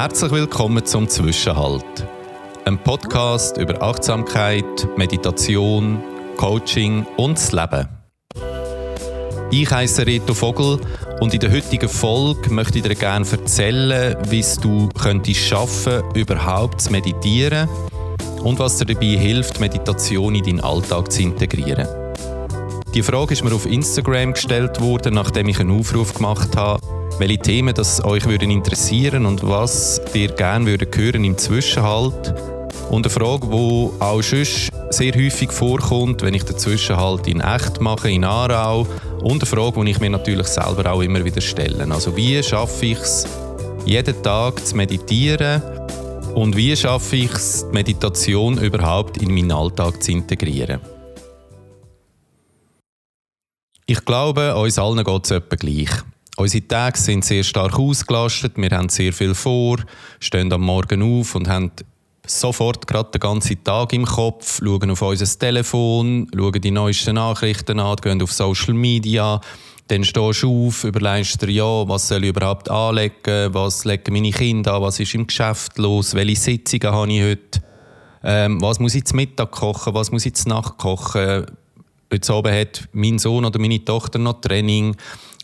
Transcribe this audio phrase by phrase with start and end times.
[0.00, 2.06] Herzlich willkommen zum Zwischenhalt.
[2.64, 4.64] Ein Podcast über Achtsamkeit,
[4.96, 6.00] Meditation,
[6.36, 7.88] Coaching und das Leben.
[9.50, 10.78] Ich heiße Reto Vogel
[11.18, 16.80] und in der heutigen Folge möchte ich dir gerne erzählen, wie du könntest schaffen, überhaupt
[16.80, 17.68] zu meditieren
[18.44, 21.88] und was dir dabei hilft, Meditation in deinen Alltag zu integrieren.
[22.94, 26.80] Die Frage ist mir auf Instagram gestellt worden, nachdem ich einen Aufruf gemacht habe,
[27.18, 32.34] welche Themen das euch würden interessieren und was ihr gerne würden hören im Zwischenhalt.
[32.90, 37.80] Und eine Frage, die auch sonst sehr häufig vorkommt, wenn ich den Zwischenhalt in echt
[37.80, 38.86] mache, in Aarau.
[39.20, 41.86] Und eine Frage, die ich mir natürlich selber auch immer wieder stelle.
[41.90, 43.26] Also wie schaffe ich es,
[43.84, 45.62] jeden Tag zu meditieren
[46.34, 50.80] und wie schaffe ich es, die Meditation überhaupt in meinen Alltag zu integrieren?
[53.86, 55.90] Ich glaube, uns allen geht es etwa gleich.
[56.38, 59.78] Unsere Tage sind sehr stark ausgelastet, wir haben sehr viel vor,
[60.20, 61.72] stehen am Morgen auf und haben
[62.24, 67.80] sofort gerade den ganzen Tag im Kopf, schauen auf unser Telefon, schauen die neuesten Nachrichten
[67.80, 69.40] an, gehen auf Social Media,
[69.88, 74.30] dann stehst du auf, überlegst dir, ja, was soll ich überhaupt anlegen, was legen meine
[74.30, 77.60] Kinder an, was ist im Geschäft los, welche Sitzungen habe ich heute,
[78.22, 81.46] ähm, was muss ich zum Mittag kochen, was muss ich zur Nacht kochen,
[82.10, 84.96] Heute Abend hat mein Sohn oder meine Tochter noch Training.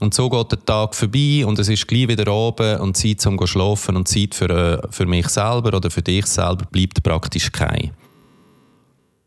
[0.04, 3.38] Und so geht der Tag vorbei und es ist gleich wieder oben und Zeit zum
[3.38, 7.50] zu schlafen und Zeit für, äh, für mich selber oder für dich selber bleibt praktisch
[7.50, 7.90] keine.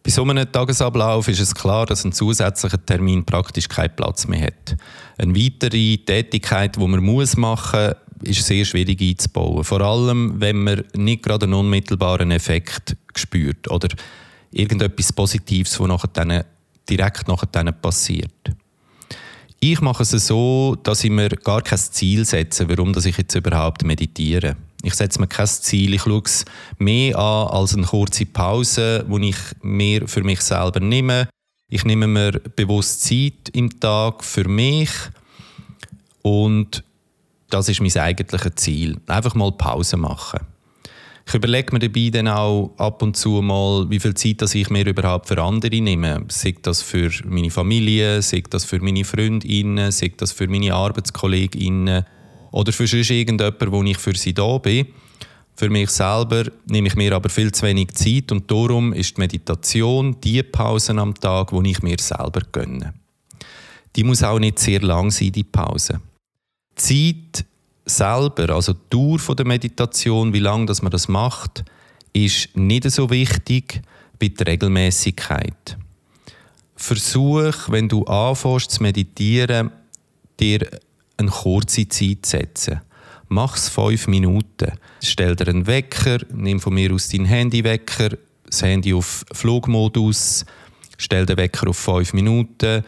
[0.04, 4.44] Bei so einem Tagesablauf ist es klar, dass ein zusätzlicher Termin praktisch keinen Platz mehr
[4.46, 4.78] hat.
[5.18, 9.64] Eine weitere Tätigkeit, die man muss machen muss, ist sehr schwierig einzubauen.
[9.64, 13.88] Vor allem, wenn man nicht gerade einen unmittelbaren Effekt spürt oder
[14.52, 16.46] irgendetwas Positives, das nachher
[16.88, 18.56] direkt nachher passiert.
[19.60, 23.34] Ich mache es so, dass ich mir gar kein Ziel setze, warum dass ich jetzt
[23.34, 24.56] überhaupt meditiere.
[24.84, 26.46] Ich setze mir kein Ziel, ich schaue es
[26.78, 31.28] mehr an als eine kurze Pause, die ich mir für mich selber nehme.
[31.70, 34.92] Ich nehme mir bewusst Zeit im Tag für mich
[36.22, 36.84] und
[37.50, 38.98] das ist mein eigentliches Ziel.
[39.08, 40.42] Einfach mal Pause machen.
[41.28, 44.70] Ich überlege mir dabei dann auch ab und zu mal, wie viel Zeit dass ich
[44.70, 46.24] mir überhaupt für andere nehme.
[46.30, 52.06] Sei das für meine Familie, sei das für meine Freundinnen, sei das für meine Arbeitskolleginnen
[52.52, 54.88] oder für sonst irgendjemanden, wo ich für sie da bin.
[55.54, 59.22] Für mich selber nehme ich mir aber viel zu wenig Zeit und darum ist die
[59.22, 62.94] Meditation die Pause am Tag, wo ich mir selber gönne.
[63.98, 66.00] Die muss auch nicht sehr lang sein, die Pause.
[66.76, 67.44] Zeit
[67.90, 71.64] selber, also die Dauer der Meditation, wie lange man das macht,
[72.14, 73.82] ist nicht so wichtig
[74.20, 75.78] wie die Regelmäßigkeit.
[76.76, 79.72] Versuch, wenn du anfängst zu meditieren,
[80.40, 80.68] dir
[81.18, 82.82] eine kurze Zeit zu setzen.
[83.30, 84.72] Mach es fünf Minuten.
[85.04, 90.46] Stell dir einen Wecker, nimm von mir aus dein Handywecker, das Handy auf Flugmodus,
[90.98, 92.84] stell den Wecker auf fünf Minuten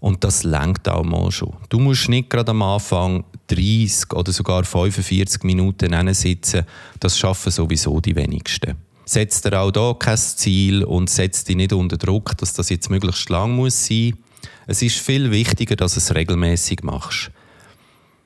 [0.00, 1.54] und das lenkt auch mal schon.
[1.68, 6.64] Du musst nicht gerade am Anfang 30 oder sogar 45 Minuten sitzen.
[7.00, 8.74] Das schaffen sowieso die wenigsten.
[9.04, 12.90] Setz dir auch da kein Ziel und setz dich nicht unter Druck, dass das jetzt
[12.90, 14.14] möglichst lang muss sein.
[14.66, 17.30] Es ist viel wichtiger, dass du es regelmäßig machst.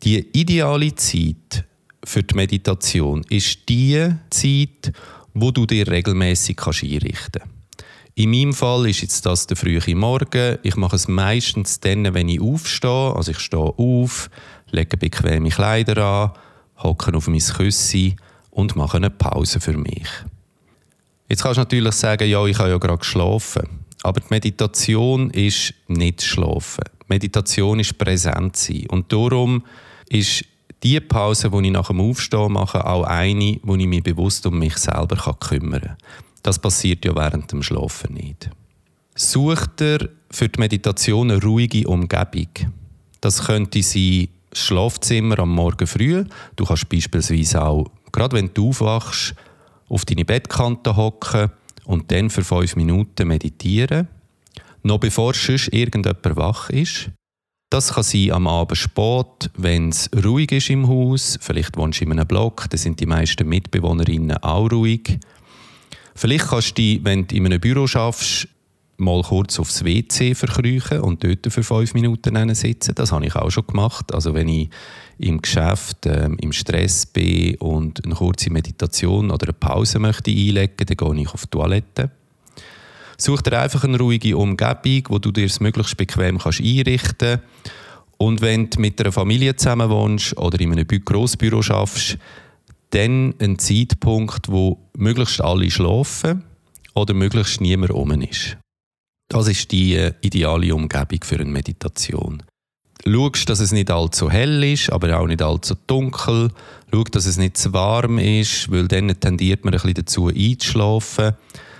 [0.02, 1.66] Die ideale Zeit
[2.02, 4.92] für die Meditation ist die Zeit,
[5.34, 7.59] wo du dir regelmäßig einrichten kannst.
[8.20, 10.58] In meinem Fall ist jetzt das der frühe Morgen.
[10.62, 13.14] Ich mache es meistens dann, wenn ich aufstehe.
[13.16, 14.28] Also ich stehe auf,
[14.70, 16.32] lege bequeme Kleider an,
[16.82, 18.16] hocke auf mein Küssi
[18.50, 20.06] und mache eine Pause für mich.
[21.30, 23.86] Jetzt kannst du natürlich sagen, ja, ich habe ja gerade geschlafen.
[24.02, 26.84] Aber die Meditation ist nicht schlafen.
[27.08, 28.84] Meditation ist präsent sein.
[28.90, 29.64] Und darum
[30.10, 30.44] ist
[30.82, 34.58] die Pause, die ich nach dem Aufstehen mache, auch eine, wo ich mich bewusst um
[34.58, 35.96] mich selber kümmern kann.
[36.42, 38.50] Das passiert ja während dem Schlafen nicht.
[39.14, 42.48] Such dir für die Meditation eine ruhige Umgebung.
[43.20, 46.24] Das könnte sein Schlafzimmer am Morgen früh.
[46.56, 49.34] Du kannst beispielsweise auch, gerade wenn du aufwachst,
[49.88, 51.50] auf deine Bettkante hocken
[51.84, 54.08] und dann für fünf Minuten meditieren.
[54.82, 57.10] Noch bevor sonst irgendjemand wach ist.
[57.68, 61.38] Das kann sein am Abend spät, wenn es ruhig ist im Haus.
[61.40, 65.20] Vielleicht wohnst du in einem Block, da sind die meisten Mitbewohnerinnen auch ruhig.
[66.14, 68.48] Vielleicht kannst du, wenn du in einem Büro schaffst,
[69.00, 72.94] mal kurz aufs WC verkriechen und dort für fünf Minuten sitzen.
[72.94, 74.14] Das habe ich auch schon gemacht.
[74.14, 74.68] Also wenn ich
[75.18, 80.76] im Geschäft ähm, im Stress bin und eine kurze Meditation oder eine Pause möchte einlegen,
[80.76, 82.10] dann gehe ich auf die Toilette.
[83.16, 87.42] Such dir einfach eine ruhige Umgebung, wo du dir es möglichst bequem kannst einrichten kannst.
[88.16, 92.18] Und wenn du mit einer Familie zusammen wohnst oder in einem Grossbüro schaffst,
[92.90, 96.44] dann ein Zeitpunkt, wo möglichst alle schlafen
[96.94, 98.56] oder möglichst niemand rum ist.
[99.28, 102.42] Das ist die äh, ideale Umgebung für eine Meditation.
[103.06, 106.50] Schaust, dass es nicht allzu hell ist, aber auch nicht allzu dunkel.
[106.92, 111.34] Schau, dass es nicht zu warm ist, weil dann tendiert man ein bisschen dazu einzuschlafen.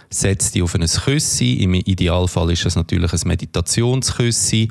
[0.08, 1.54] Setz dich auf ein Küssi.
[1.54, 4.70] Im Idealfall ist das natürlich ein Meditationsküssi.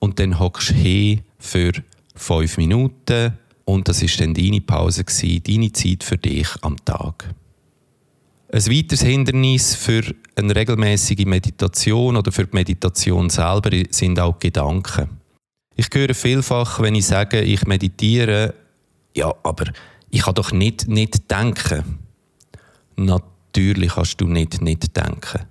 [0.00, 1.72] Und dann hockst du hin für
[2.14, 3.38] fünf Minuten.
[3.68, 7.34] Und das ist dann deine Pause, gewesen, deine Zeit für dich am Tag.
[8.50, 10.02] Ein weiteres Hindernis für
[10.36, 15.20] eine regelmäßige Meditation oder für die Meditation selber sind auch Gedanken.
[15.76, 18.54] Ich höre vielfach, wenn ich sage, ich meditiere,
[19.14, 19.66] ja, aber
[20.08, 21.98] ich kann doch nicht nicht denken.
[22.96, 25.44] Natürlich kannst du nicht nicht denken.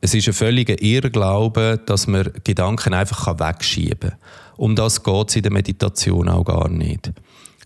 [0.00, 4.18] Es ist ein völliger Irrglaube, dass man Gedanken einfach wegschieben kann.
[4.56, 7.12] Um das geht es in der Meditation auch gar nicht.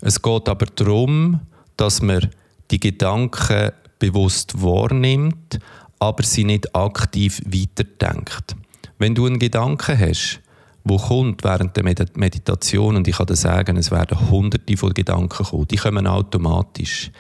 [0.06, 1.41] Es geht aber darum,
[1.79, 2.29] dass man
[2.71, 5.59] die Gedanken bewusst wahrnimmt,
[5.99, 8.55] aber sie nicht aktiv weiterdenkt.
[8.99, 10.41] Wenn du einen Gedanken hast,
[10.85, 15.43] wo kommt während der Meditation, und ich kann dir sagen, es werden hunderte von Gedanken
[15.43, 17.11] kommen, die kommen automatisch.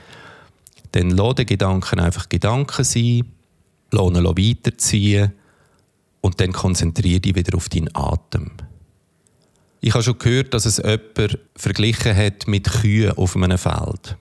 [0.92, 3.24] Dann lass den Gedanken einfach Gedanken sein,
[3.92, 5.32] lass ihn weiterziehen
[6.20, 8.50] und dann konzentriere dich wieder auf deinen Atem.
[9.86, 14.16] Ich habe schon gehört, dass es jemand verglichen hat mit Kühen auf einem Feld.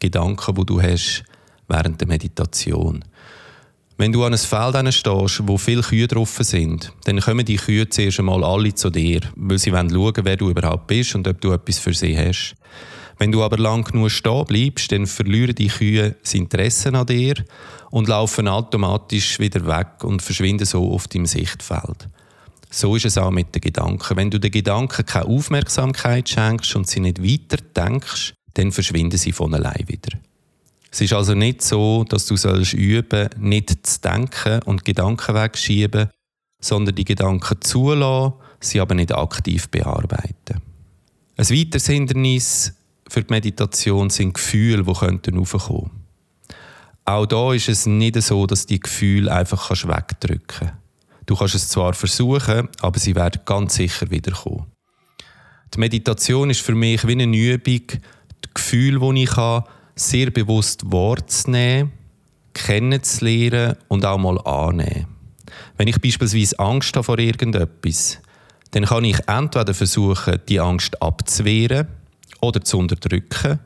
[0.00, 1.22] Gedanken, wo du hast
[1.68, 3.04] während der Meditation.
[3.96, 7.88] Wenn du an einem Feld stehst, wo viele Kühe drauf sind, dann kommen die Kühe
[7.88, 11.40] zuerst einmal alle zu dir, weil sie schauen wollen, wer du überhaupt bist und ob
[11.40, 12.56] du etwas für sie hast.
[13.16, 17.36] Wenn du aber lang genug stehen bleibst, dann verlieren die Kühe das Interesse an dir
[17.92, 22.08] und laufen automatisch wieder weg und verschwinden so auf deinem Sichtfeld.
[22.74, 24.16] So ist es auch mit den Gedanken.
[24.16, 29.30] Wenn du den Gedanken keine Aufmerksamkeit schenkst und sie nicht weiter denkst, dann verschwinden sie
[29.30, 30.18] von allein wieder.
[30.90, 36.08] Es ist also nicht so, dass du sollst üben, nicht zu denken und Gedanken wegschieben,
[36.60, 40.60] sondern die Gedanken zulassen, sie aber nicht aktiv bearbeiten.
[41.36, 42.74] Ein weiteres Hindernis
[43.08, 45.46] für die Meditation sind Gefühle, die könnten.
[47.04, 50.83] Auch da ist es nicht so, dass die Gefühle einfach wegdrücken kannst.
[51.26, 54.66] Du kannst es zwar versuchen, aber sie werden ganz sicher wiederkommen.
[55.74, 58.00] Die Meditation ist für mich wie eine Übung, die
[58.52, 61.92] Gefühle, die ich habe, sehr bewusst wahrzunehmen,
[62.52, 65.06] kennenzulernen und auch mal annehmen.
[65.76, 68.20] Wenn ich beispielsweise Angst habe vor irgendetwas,
[68.72, 71.88] dann kann ich entweder versuchen, die Angst abzuwehren
[72.40, 73.60] oder zu unterdrücken.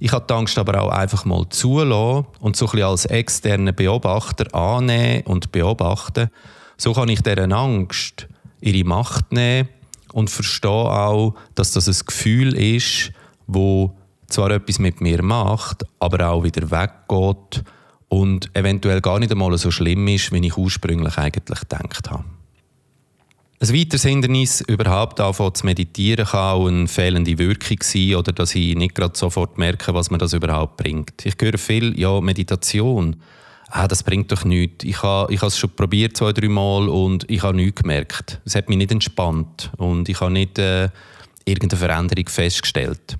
[0.00, 3.72] Ich kann die Angst aber auch einfach mal zulassen und so ein bisschen als externer
[3.72, 6.30] Beobachter annehmen und beobachten.
[6.78, 8.28] So kann ich deren Angst
[8.60, 9.68] ihre Macht nehmen
[10.12, 13.12] und verstehe auch, dass das ein Gefühl ist,
[13.46, 13.96] wo
[14.28, 17.64] zwar etwas mit mir macht, aber auch wieder weggeht
[18.08, 22.24] und eventuell gar nicht einmal so schlimm ist, wie ich ursprünglich eigentlich gedacht habe.
[23.60, 28.54] Ein weiteres Hindernis, überhaupt anfangen zu meditieren, kann auch eine fehlende Wirkung sein oder dass
[28.54, 31.26] ich nicht gerade sofort merke, was mir das überhaupt bringt.
[31.26, 33.16] Ich höre viel, ja, Meditation,
[33.70, 34.84] ah, das bringt doch nichts.
[34.84, 38.40] Ich habe ich es schon probiert zwei, drei Mal und ich habe nichts gemerkt.
[38.44, 40.88] Es hat mich nicht entspannt und ich habe nicht äh,
[41.44, 43.18] irgendeine Veränderung festgestellt.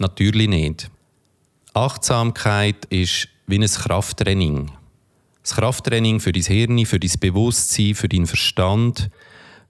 [0.00, 0.90] Natürlich nicht.
[1.72, 4.70] Achtsamkeit ist wie ein Krafttraining.
[5.42, 9.10] Das Krafttraining für dein Hirn, für dein Bewusstsein, für deinen Verstand.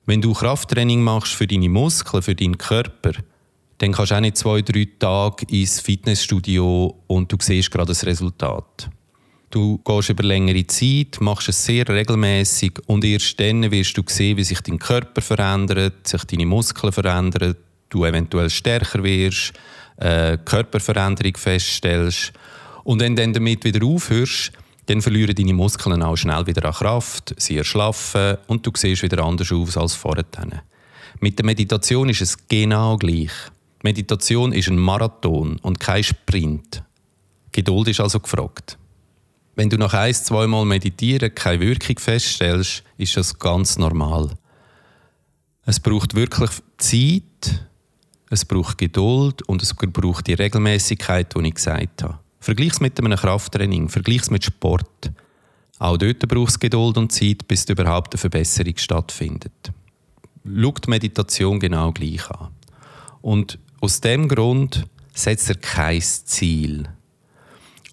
[0.06, 3.12] Wenn du Krafttraining machst für deine Muskeln, für deinen Körper,
[3.78, 8.06] dann kannst du auch nicht zwei, drei Tage ins Fitnessstudio und du siehst gerade das
[8.06, 8.88] Resultat.
[9.54, 14.36] Du gehst über längere Zeit, machst es sehr regelmäßig und erst dann wirst du sehen,
[14.36, 17.54] wie sich dein Körper verändert, sich deine Muskeln verändern,
[17.88, 19.52] du eventuell stärker wirst,
[19.98, 22.32] äh, Körperveränderung feststellst.
[22.82, 24.50] Und wenn du dann damit wieder aufhörst,
[24.86, 29.22] dann verlieren deine Muskeln auch schnell wieder an Kraft, sie erschlaffen und du siehst wieder
[29.22, 30.24] anders aus als vorher.
[31.20, 33.30] Mit der Meditation ist es genau gleich.
[33.84, 36.82] Meditation ist ein Marathon und kein Sprint.
[37.52, 38.78] Geduld ist also gefragt.
[39.56, 44.36] Wenn du nach ein, zweimal meditieren keine Wirkung feststellst, ist das ganz normal.
[45.64, 47.64] Es braucht wirklich Zeit,
[48.30, 52.18] es braucht Geduld und es braucht die Regelmäßigkeit, die ich gesagt habe.
[52.40, 55.12] Vergleich es mit einem Krafttraining, vergleich es mit Sport.
[55.78, 59.72] Auch dort braucht es Geduld und Zeit, bis überhaupt eine Verbesserung stattfindet.
[60.44, 62.50] Schau die Meditation genau gleich an.
[63.22, 64.84] Und aus dem Grund
[65.14, 66.88] setzt er kein Ziel.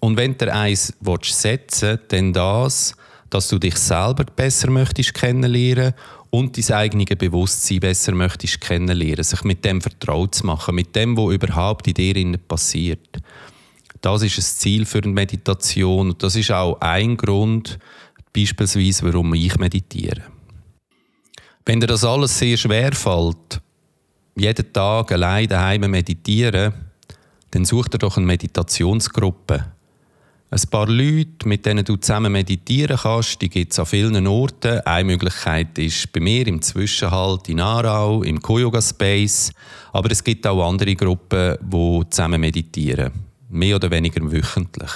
[0.04, 0.92] Und wenn du eins
[1.22, 2.96] setzen willst, dann das,
[3.30, 5.94] dass du dich selber besser möchtest kennenlernen
[6.30, 11.16] und dein eigenes Bewusstsein besser möchtest kennenlernen, sich mit dem vertraut zu machen, mit dem,
[11.16, 13.18] was überhaupt in dir passiert.
[14.00, 17.78] Das ist ein Ziel für eine Meditation und das ist auch ein Grund,
[18.32, 20.22] beispielsweise, warum ich meditiere.
[21.64, 23.60] Wenn dir das alles sehr schwer fällt,
[24.34, 26.74] jeden Tag allein daheim meditieren,
[27.52, 29.64] dann such dir doch eine Meditationsgruppe.
[30.54, 34.80] Ein paar Leute, mit denen du zusammen meditieren kannst, die gibt es an vielen Orten.
[34.80, 39.50] Eine Möglichkeit ist bei mir im Zwischenhalt in Aarau, im Koyoga Space.
[39.94, 43.12] Aber es gibt auch andere Gruppen, die zusammen meditieren.
[43.48, 44.90] Mehr oder weniger wöchentlich.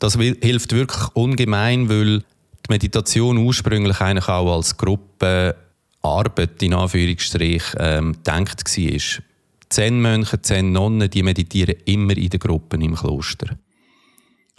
[0.00, 5.56] Das hilft wirklich ungemein, weil die Meditation ursprünglich eigentlich auch als Gruppe
[6.02, 9.24] Arbeit in Anführungsstrich ähm, gedacht war.
[9.70, 13.56] Zen-Mönche, Zen-Nonnen, die meditieren immer in den Gruppen im Kloster.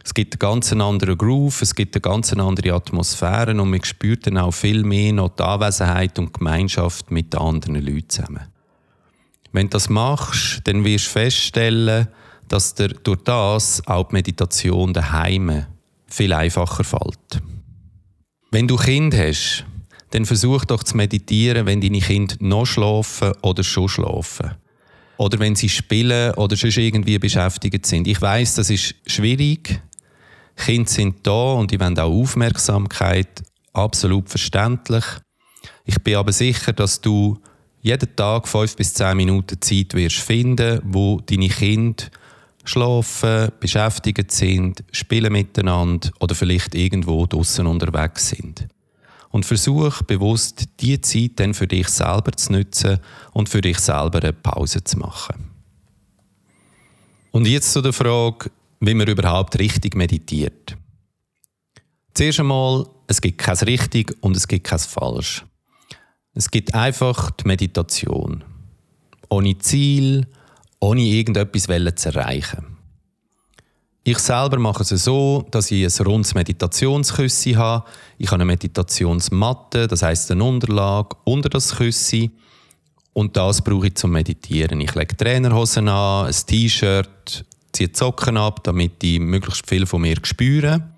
[0.05, 4.27] Es gibt einen ganz anderen Groove, es gibt eine ganz andere Atmosphäre und man spürt
[4.27, 8.47] dann auch viel mehr noch die Anwesenheit und Gemeinschaft mit den anderen Leuten zusammen.
[9.51, 12.07] Wenn du das machst, dann wirst du feststellen,
[12.47, 15.65] dass dir durch das auch die Meditation daheim
[16.07, 17.41] viel einfacher fällt.
[18.51, 19.65] Wenn du Kind hast,
[20.11, 24.51] dann versuch doch zu meditieren, wenn deine Kinder noch schlafen oder schon schlafen.
[25.17, 28.07] Oder wenn sie spielen oder schon irgendwie beschäftigt sind.
[28.07, 29.81] Ich weiß, das ist schwierig.
[30.55, 33.43] Kinder sind da und die wollen auch Aufmerksamkeit.
[33.73, 35.03] Absolut verständlich.
[35.83, 37.37] Ich bin aber sicher, dass du
[37.81, 42.05] jeden Tag fünf bis zehn Minuten Zeit wirst finden, wo deine Kinder
[42.63, 48.67] schlafen, beschäftigt sind, spielen miteinander oder vielleicht irgendwo draußen unterwegs sind
[49.29, 52.99] und versuch bewusst die Zeit dann für dich selber zu nutzen
[53.33, 55.51] und für dich selber eine Pause zu machen.
[57.31, 60.77] Und jetzt zu der Frage, wie man überhaupt richtig meditiert.
[62.13, 65.45] Zuerst einmal, es gibt kein richtig und es gibt kein falsch.
[66.33, 68.43] Es gibt einfach die Meditation.
[69.29, 70.27] Ohne Ziel,
[70.79, 71.63] ohne irgendetwas
[71.95, 72.75] zu erreichen.
[74.07, 77.85] Ich selber mache es so, dass ich ein rundes Meditationsküssi habe.
[78.19, 82.29] Ich habe eine Meditationsmatte, das heißt eine Unterlage unter das Küssi.
[83.13, 84.79] Und das brauche ich zum Meditieren.
[84.81, 90.01] Ich lege Trainerhosen an, ein T-Shirt, ziehe die Socken ab, damit ich möglichst viel von
[90.01, 90.89] mir spüre.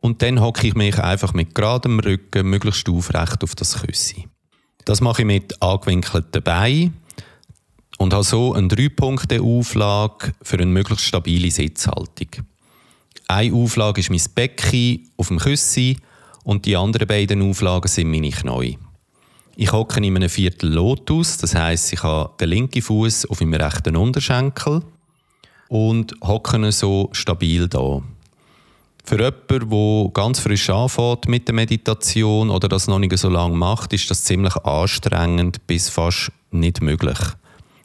[0.00, 4.26] Und dann hocke ich mich einfach mit geradem Rücken möglichst aufrecht auf das Küssi.
[4.84, 6.94] Das mache ich mit angewinkelten Beinen
[7.98, 12.28] und habe so eine Drei-Punkte-Auflage für eine möglichst stabile Sitzhaltung.
[13.28, 15.98] Eine Auflage ist mein Becken auf dem Küssi
[16.42, 18.78] und die anderen beiden Auflagen sind meine Knie.
[19.54, 23.60] Ich hocke in einem Viertel Lotus, das heißt, ich habe den linken Fuß auf meinem
[23.60, 24.82] rechten Unterschenkel
[25.72, 28.02] und hocke so stabil da.
[29.04, 33.56] Für jemanden, der ganz frisch anfängt mit der Meditation oder das noch nicht so lange
[33.56, 37.18] macht, ist das ziemlich anstrengend bis fast nicht möglich.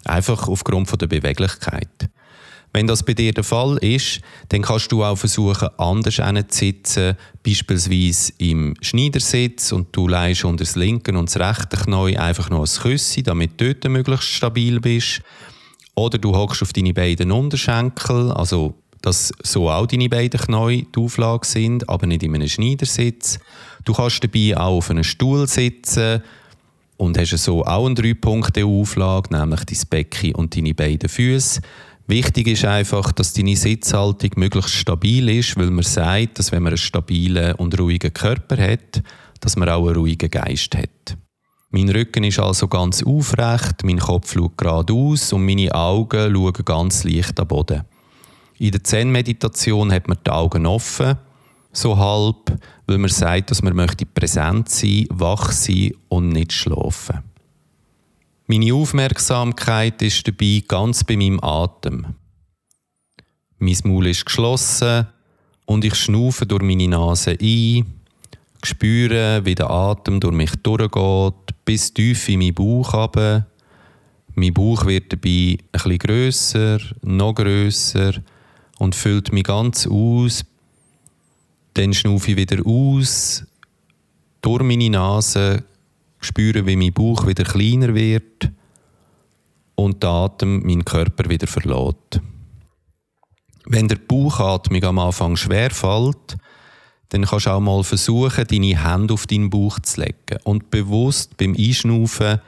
[0.03, 2.09] Einfach aufgrund der Beweglichkeit.
[2.73, 8.33] Wenn das bei dir der Fall ist, dann kannst du auch versuchen, anders sitzen, beispielsweise
[8.37, 12.81] im Schneidersitz und du leist unter das linke und das rechte Knie einfach noch ein
[12.81, 15.21] Küssi, damit du dort möglichst stabil bist.
[15.97, 20.99] Oder du hockst auf deine beiden Unterschenkel, also dass so auch deine beiden Knie die
[20.99, 23.39] Auflage sind, aber nicht in einem Schneidersitz.
[23.83, 26.21] Du kannst dabei auch auf einem Stuhl sitzen,
[26.97, 31.61] und hast so auch eine Drei-Punkte-Auflage, nämlich dein Becken und deine beiden Füße.
[32.07, 36.71] Wichtig ist einfach, dass deine Sitzhaltung möglichst stabil ist, weil man sagt, dass wenn man
[36.71, 39.03] einen stabilen und ruhigen Körper hat,
[39.41, 41.17] dass man auch einen ruhigen Geist hat.
[41.69, 47.03] Mein Rücken ist also ganz aufrecht, mein Kopf schaut geradeaus und meine Augen schauen ganz
[47.03, 47.83] leicht am Boden.
[48.57, 51.17] In der Zen-Meditation hat man die Augen offen
[51.73, 52.57] so halb,
[52.87, 57.23] weil man sagt, dass man möchte präsent sein, wach sein und nicht schlafen.
[58.47, 62.15] Meine Aufmerksamkeit ist dabei ganz bei meinem Atem.
[63.59, 65.07] Mein Maul ist geschlossen
[65.65, 67.96] und ich schnaufe durch meine Nase ein,
[68.67, 73.47] spüre, wie der Atem durch mich durchgeht, bis tief in meinen Bauch runter.
[74.35, 78.13] Mein Bauch wird dabei ein bisschen grösser, noch grösser
[78.77, 80.45] und füllt mich ganz aus,
[81.73, 83.45] dann schnaufe ich wieder aus,
[84.41, 85.63] durch meine Nase,
[86.19, 88.51] spüre, wie mein Bauch wieder kleiner wird
[89.75, 92.21] und der Atem meinen Körper wieder verlässt.
[93.65, 96.37] Wenn der Bauchatmung am Anfang schwer fällt,
[97.09, 101.37] dann kannst du auch mal versuchen, deine Hände auf deinen Bauch zu legen und bewusst
[101.37, 102.41] beim Einschnaufen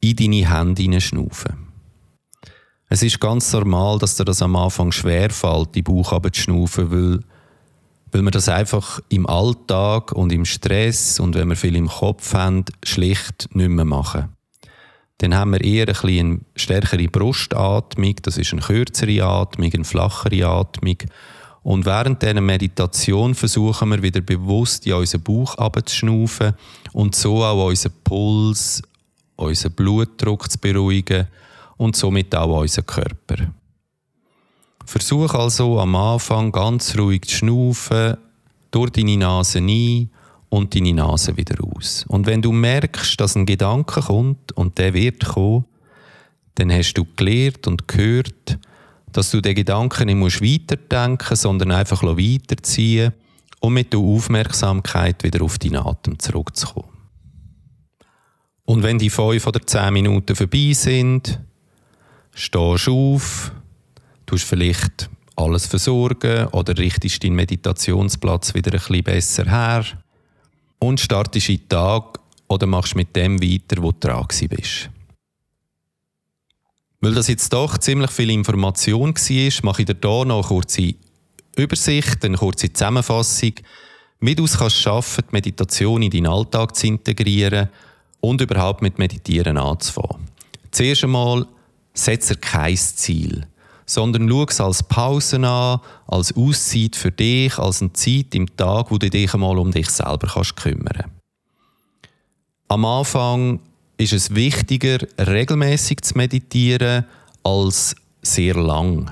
[0.00, 1.68] in deine Hände hineinschnaufen.
[2.88, 7.20] Es ist ganz normal, dass dir das am Anfang schwer fällt, die Bauch abzuschnaufen, weil
[8.12, 12.32] weil wir das einfach im Alltag und im Stress und wenn wir viel im Kopf
[12.34, 14.34] haben, schlicht nicht mehr machen.
[15.18, 20.46] Dann haben wir eher ein eine stärkere Brustatmung, das ist eine kürzere Atmung, eine flachere
[20.46, 20.96] Atmung.
[21.68, 26.54] Und während dieser Meditation versuchen wir wieder bewusst in unseren Bauch abzuschnaufen
[26.94, 28.80] und so auch unseren Puls,
[29.36, 31.28] unseren Blutdruck zu beruhigen
[31.76, 33.52] und somit auch unseren Körper.
[34.86, 38.16] Versuch also am Anfang ganz ruhig zu schnaufen,
[38.70, 40.08] durch deine Nase ein
[40.48, 42.06] und deine Nase wieder aus.
[42.08, 45.66] Und wenn du merkst, dass ein Gedanke kommt und der wird kommen,
[46.54, 48.58] dann hast du gelernt und gehört,
[49.12, 53.12] dass du den Gedanken nicht musst weiterdenken musst, sondern einfach weiterziehen
[53.60, 56.88] um mit der Aufmerksamkeit wieder auf deinen Atem zurückzukommen.
[58.64, 61.40] Und wenn die fünf oder zehn Minuten vorbei sind,
[62.34, 63.52] stehst du auf,
[64.26, 69.84] tust vielleicht alles versorgen oder richtest deinen Meditationsplatz wieder ein bisschen besser her
[70.78, 74.90] und startest in den Tag oder machst mit dem weiter, wo du dran bist.
[77.00, 80.94] Weil das jetzt doch ziemlich viel Information war, mache ich dir hier noch eine kurze
[81.56, 83.52] Übersicht, eine kurze Zusammenfassung,
[84.20, 87.68] wie du es kannst schaffen, die Meditation in deinen Alltag zu integrieren
[88.20, 90.26] und überhaupt mit Meditieren anzufangen.
[90.72, 91.46] Zuerst einmal,
[91.94, 93.46] setze kein Ziel,
[93.86, 98.90] sondern schau es als Pause an, als Auszeit für dich, als eine Zeit im Tag,
[98.90, 101.04] wo du dich einmal um dich selber kannst kümmern
[102.68, 103.60] Am Anfang
[103.98, 107.04] ist es wichtiger, regelmäßig zu meditieren,
[107.42, 109.10] als sehr lang.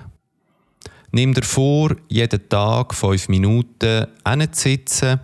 [1.11, 4.07] Nimm dir vor, jeden Tag fünf Minuten
[4.53, 5.21] sitzen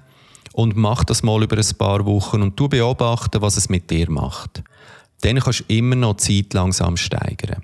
[0.53, 4.11] und mach das mal über ein paar Wochen und du beobachten, was es mit dir
[4.11, 4.63] macht.
[5.21, 7.63] Dann kannst du immer noch die Zeit langsam steigern.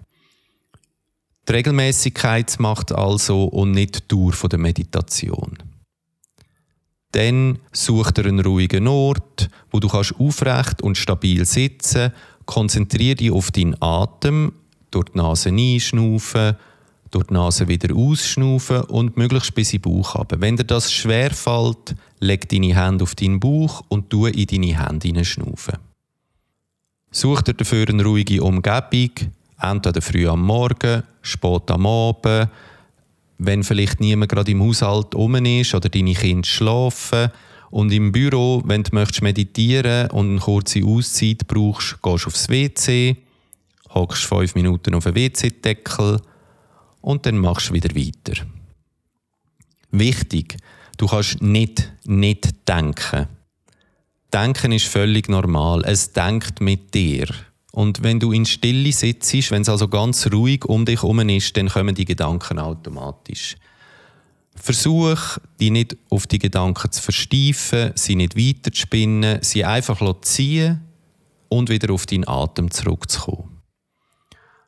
[1.48, 5.56] Die Regelmäßigkeit macht also und nicht die Dauer der Meditation.
[7.12, 12.12] Dann such dir einen ruhigen Ort, wo du kannst aufrecht und stabil sitzen.
[12.44, 14.52] Konzentriere dich auf deinen Atem,
[14.90, 16.56] durch die Nase einschnaufen,
[17.10, 20.40] durch die Nase wieder ausschnaufen und möglichst bis in den Bauch haben.
[20.40, 24.86] Wenn dir das schwer fällt, leg deine Hände auf deinen Bauch und tu in deine
[24.86, 25.78] Hände hineinschnaufen.
[27.10, 29.10] Such dir dafür eine ruhige Umgebung,
[29.60, 32.50] entweder früh am Morgen, spät am Abend,
[33.38, 37.30] wenn vielleicht niemand gerade im Haushalt um ist oder deine Kinder schlafen.
[37.70, 42.48] Und im Büro, wenn du möchtest meditieren und eine kurze Auszeit brauchst, gehst du aufs
[42.48, 43.16] WC,
[43.90, 46.20] hockst fünf Minuten auf den WC-Deckel
[47.00, 48.44] und dann machst du wieder weiter.
[49.90, 50.56] Wichtig,
[50.96, 53.28] du kannst nicht nicht denken.
[54.32, 55.82] Denken ist völlig normal.
[55.84, 57.28] Es denkt mit dir.
[57.72, 61.56] Und wenn du in Stille sitzt, wenn es also ganz ruhig um dich herum ist,
[61.56, 63.56] dann kommen die Gedanken automatisch.
[64.56, 69.98] Versuch, die nicht auf die Gedanken zu versteifen, sie nicht weiter zu spinnen, sie einfach
[69.98, 70.80] zu ziehen
[71.48, 73.58] und wieder auf deinen Atem zurückzukommen.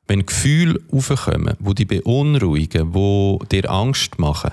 [0.06, 4.52] Wenn Gefühle aufkommen, die dich beunruhigen, die dir Angst machen,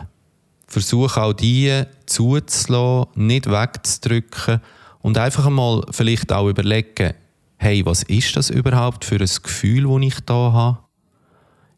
[0.68, 4.62] versuch auch die zuzulassen, nicht wegzudrücken
[5.02, 7.14] und einfach einmal vielleicht auch überlegen,
[7.58, 10.78] hey, was ist das überhaupt für ein Gefühl, das ich da habe?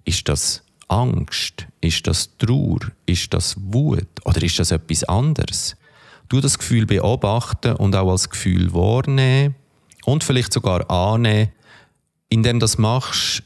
[0.05, 1.67] Ist das Angst?
[1.81, 2.79] Ist das Trauer?
[3.05, 4.07] Ist das Wut?
[4.25, 5.75] Oder ist das etwas anderes?
[6.27, 9.55] Du das Gefühl beobachten und auch als Gefühl wahrnehmen
[10.05, 11.51] und vielleicht sogar annehmen.
[12.29, 13.43] Indem du das machst,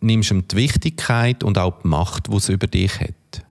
[0.00, 3.46] nimmst du ihm die Wichtigkeit und auch die Macht, die es über dich hat.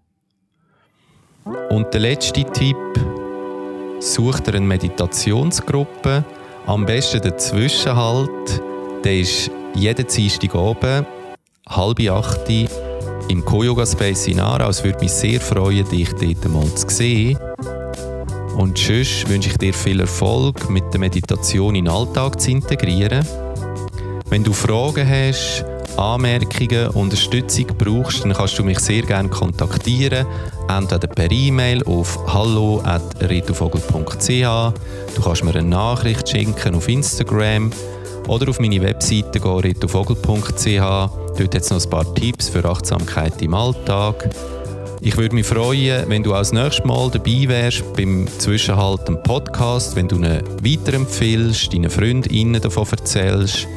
[1.69, 2.75] Und der letzte Tipp,
[3.99, 6.25] such dir eine Meditationsgruppe,
[6.67, 8.61] am besten der Zwischenhalt,
[9.03, 11.05] der ist jeden Dienstag oben,
[11.69, 14.69] halb acht im Co-Yoga Space in Aarau.
[14.69, 17.39] Es würde mich sehr freuen, dich dort mal zu sehen.
[18.57, 23.25] Und sonst wünsche ich dir viel Erfolg, mit der Meditation in den Alltag zu integrieren.
[24.29, 25.63] Wenn du Fragen hast,
[25.95, 30.25] Anmerkungen, Unterstützung brauchst, dann kannst du mich sehr gerne kontaktieren.
[30.69, 34.73] Entweder per E-Mail auf hallo.rituvogel.ch
[35.15, 37.71] Du kannst mir eine Nachricht schicken auf Instagram
[38.27, 43.53] oder auf meine Webseite rituvogel.ch Dort hat es noch ein paar Tipps für Achtsamkeit im
[43.53, 44.29] Alltag.
[44.99, 50.07] Ich würde mich freuen, wenn du als nächstes Mal dabei wärst beim Zwischenhalt Podcast, wenn
[50.07, 53.67] du ihn weiterempfiehlst, deinen Freundinnen davon erzählst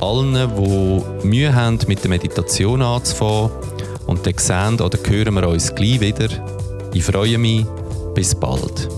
[0.00, 3.50] allen, die Mühe haben, mit der Meditation anzufangen.
[4.06, 6.28] Und dann sehen oder hören wir uns gleich wieder.
[6.94, 7.66] Ich freue mich.
[8.14, 8.88] Bis bald.